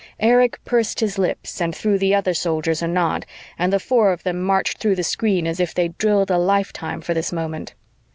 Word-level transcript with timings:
Erich 0.19 0.55
pursed 0.65 0.99
his 0.99 1.19
lips 1.19 1.61
and 1.61 1.75
threw 1.75 1.99
the 1.99 2.15
other 2.15 2.33
Soldiers 2.33 2.81
a 2.81 2.87
nod 2.87 3.23
and 3.59 3.71
the 3.71 3.79
four 3.79 4.11
of 4.11 4.23
them 4.23 4.41
marched 4.41 4.79
through 4.79 4.95
the 4.95 5.03
screen 5.03 5.45
as 5.45 5.59
if 5.59 5.75
they'd 5.75 5.95
drilled 5.99 6.31
a 6.31 6.39
lifetime 6.39 7.01
for 7.01 7.13
this 7.13 7.31
moment. 7.31 7.75